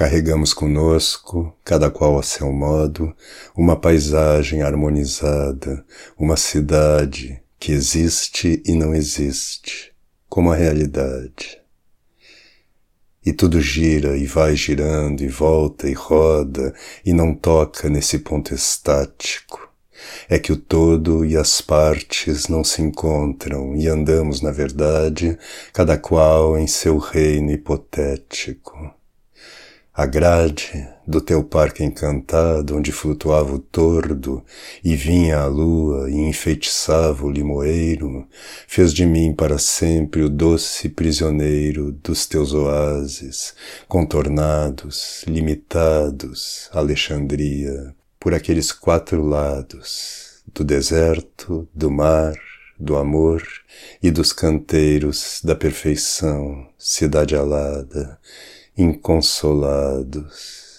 Carregamos 0.00 0.54
conosco, 0.54 1.54
cada 1.62 1.90
qual 1.90 2.18
a 2.18 2.22
seu 2.22 2.50
modo, 2.50 3.14
uma 3.54 3.76
paisagem 3.76 4.62
harmonizada, 4.62 5.84
uma 6.18 6.38
cidade 6.38 7.42
que 7.58 7.72
existe 7.72 8.62
e 8.64 8.72
não 8.72 8.94
existe, 8.94 9.92
como 10.26 10.50
a 10.50 10.56
realidade. 10.56 11.60
E 13.26 13.30
tudo 13.30 13.60
gira 13.60 14.16
e 14.16 14.24
vai 14.24 14.56
girando 14.56 15.22
e 15.22 15.28
volta 15.28 15.86
e 15.86 15.92
roda 15.92 16.74
e 17.04 17.12
não 17.12 17.34
toca 17.34 17.90
nesse 17.90 18.20
ponto 18.20 18.54
estático. 18.54 19.70
É 20.30 20.38
que 20.38 20.50
o 20.50 20.56
todo 20.56 21.26
e 21.26 21.36
as 21.36 21.60
partes 21.60 22.48
não 22.48 22.64
se 22.64 22.80
encontram 22.80 23.76
e 23.76 23.86
andamos, 23.86 24.40
na 24.40 24.50
verdade, 24.50 25.38
cada 25.74 25.98
qual 25.98 26.58
em 26.58 26.66
seu 26.66 26.96
reino 26.96 27.50
hipotético 27.50 28.98
a 29.92 30.06
grade 30.06 30.88
do 31.06 31.20
teu 31.20 31.42
parque 31.42 31.82
encantado, 31.82 32.76
onde 32.76 32.92
flutuava 32.92 33.52
o 33.52 33.58
tordo, 33.58 34.44
e 34.84 34.94
vinha 34.94 35.38
a 35.38 35.46
lua 35.46 36.08
e 36.08 36.14
enfeitiçava 36.14 37.26
o 37.26 37.30
limoeiro, 37.30 38.26
fez 38.68 38.94
de 38.94 39.04
mim 39.04 39.34
para 39.34 39.58
sempre 39.58 40.22
o 40.22 40.30
doce 40.30 40.88
prisioneiro 40.88 41.90
dos 41.90 42.26
teus 42.26 42.52
oásis, 42.52 43.54
contornados, 43.88 45.24
limitados, 45.26 46.70
Alexandria, 46.72 47.94
por 48.18 48.32
aqueles 48.32 48.70
quatro 48.70 49.22
lados, 49.22 50.42
do 50.54 50.62
deserto, 50.62 51.68
do 51.74 51.90
mar, 51.90 52.34
do 52.78 52.96
amor 52.96 53.42
e 54.02 54.10
dos 54.10 54.32
canteiros 54.32 55.40
da 55.44 55.54
perfeição, 55.54 56.66
cidade 56.78 57.34
alada, 57.34 58.18
inconsolados. 58.76 60.69